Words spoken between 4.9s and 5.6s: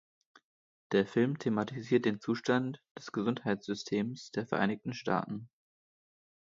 Staaten.